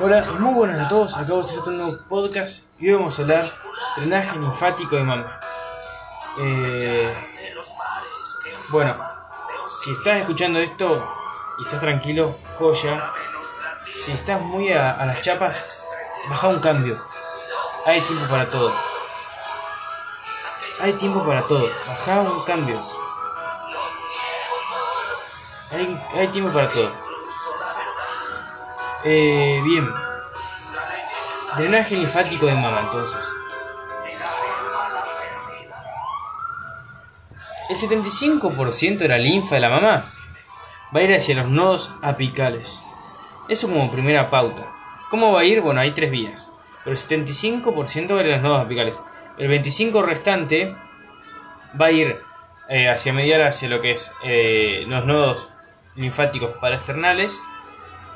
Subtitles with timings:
[0.00, 1.16] Hola, muy buenas a todos.
[1.16, 3.52] Acabo de hacer un nuevo podcast y hoy vamos a hablar
[3.96, 5.38] drenaje linfático de mama.
[6.40, 7.14] Eh,
[8.70, 8.96] bueno,
[9.68, 11.14] si estás escuchando esto
[11.58, 13.12] y estás tranquilo, joya.
[13.92, 15.84] Si estás muy a, las chapas,
[16.28, 17.00] baja un cambio.
[17.86, 18.74] Hay tiempo para todo.
[20.80, 21.68] Hay tiempo para todo.
[21.86, 22.80] Baja un cambio.
[25.70, 27.03] Hay tiempo para todo.
[29.04, 29.90] Eh, bien.
[31.56, 33.28] Drenaje linfático de mama, entonces.
[37.68, 40.10] El 75% de la linfa de la mamá
[40.94, 42.82] va a ir hacia los nodos apicales.
[43.48, 44.62] Eso como primera pauta.
[45.10, 45.60] ¿Cómo va a ir?
[45.60, 46.50] Bueno, hay tres vías.
[46.82, 49.00] Pero el 75% va a ir a los nodos apicales.
[49.38, 50.74] El 25% restante
[51.80, 52.18] va a ir
[52.68, 55.48] eh, hacia mediar hacia lo que es eh, los nodos
[55.96, 57.40] linfáticos paraesternales.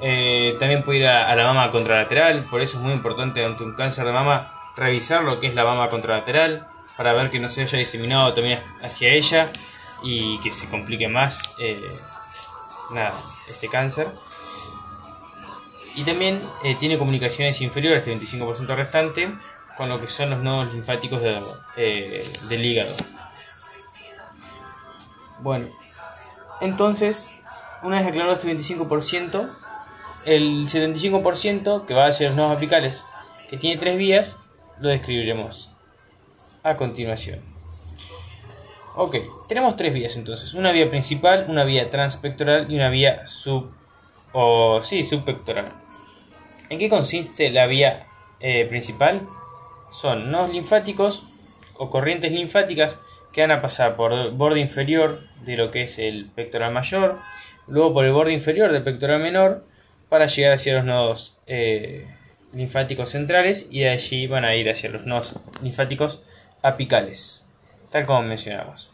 [0.00, 3.74] Eh, también puede ir a, la mama contralateral, por eso es muy importante ante un
[3.74, 6.66] cáncer de mama revisar lo que es la mama contralateral
[6.96, 9.48] para ver que no se haya diseminado también hacia ella
[10.02, 11.50] y que se complique más
[12.92, 13.14] nada,
[13.48, 14.08] este cáncer.
[15.94, 16.42] Y también
[16.78, 19.30] tiene comunicaciones inferiores, este 25% restante,
[19.78, 22.94] con lo que son los nodos linfáticos del hígado.
[25.40, 25.68] Bueno,
[26.60, 27.28] entonces,
[27.82, 29.48] una vez aclarado este 25%,
[30.26, 33.04] el 75% que va hacia los nodos apicales,
[33.48, 34.36] que tiene tres vías,
[34.80, 35.72] lo describiremos
[36.62, 37.40] a continuación.
[38.96, 39.16] Ok,
[39.48, 43.70] tenemos tres vías entonces, una vía principal, una vía transpectoral y una vía sub
[44.32, 45.66] o sí, subpectoral.
[46.70, 48.06] ¿En qué consiste la vía
[48.40, 49.22] eh, principal?
[49.90, 51.24] Son nodos linfáticos
[51.74, 53.00] o corrientes linfáticas
[53.32, 57.18] que van a pasar por el borde inferior de lo que es el pectoral mayor,
[57.68, 59.62] luego por el borde inferior del pectoral menor,
[60.08, 62.06] para llegar hacia los nodos eh,
[62.52, 66.22] linfáticos centrales y de allí van a ir hacia los nodos linfáticos
[66.62, 67.44] apicales,
[67.90, 68.90] tal como mencionamos.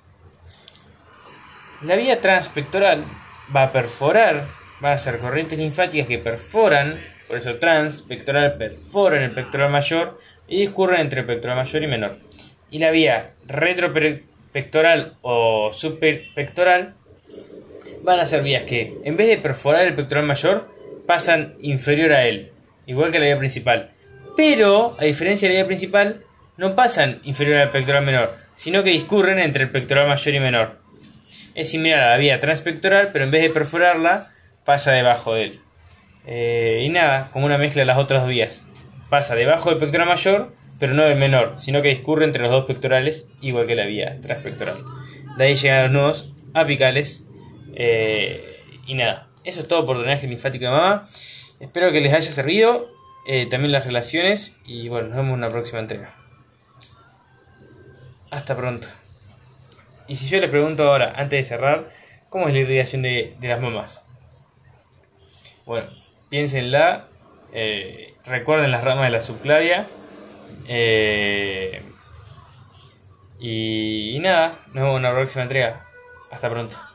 [1.82, 3.04] La vía transpectoral
[3.54, 4.46] va a perforar,
[4.84, 10.60] va a ser corrientes linfáticas que perforan, por eso transpectoral perforan el pectoral mayor y
[10.60, 12.16] discurren entre el pectoral mayor y menor.
[12.70, 16.94] Y la vía retropectoral pectoral o subpectoral
[18.02, 20.68] van a ser vías que en vez de perforar el pectoral mayor
[21.06, 22.50] pasan inferior a él,
[22.86, 23.90] igual que la vía principal.
[24.36, 26.22] Pero, a diferencia de la vía principal,
[26.56, 30.76] no pasan inferior al pectoral menor, sino que discurren entre el pectoral mayor y menor.
[31.54, 34.30] Es similar a la vía transpectoral, pero en vez de perforarla,
[34.64, 35.60] pasa debajo de él.
[36.26, 38.64] Eh, y nada, como una mezcla de las otras vías.
[39.10, 40.52] Pasa debajo del pectoral mayor
[40.82, 44.20] pero no el menor, sino que discurre entre los dos pectorales, igual que la vía
[44.20, 44.78] transpectoral.
[45.38, 47.24] De ahí llegan los nudos apicales.
[47.76, 48.44] Eh,
[48.88, 51.08] y nada, eso es todo por drenaje linfático de mama.
[51.60, 52.86] Espero que les haya servido.
[53.26, 54.60] Eh, también las relaciones.
[54.64, 56.14] Y bueno, nos vemos en una próxima entrega.
[58.30, 58.88] Hasta pronto.
[60.08, 61.90] Y si yo les pregunto ahora, antes de cerrar,
[62.28, 64.00] ¿cómo es la irrigación de, las mamás?
[65.66, 65.88] Bueno,
[66.28, 67.06] piénsenla.
[67.52, 69.86] Eh, recuerden las ramas de la subclavia
[70.66, 71.82] eh,
[73.38, 75.84] y, y nada, nos vemos en la próxima entrega.
[76.30, 76.91] Hasta pronto.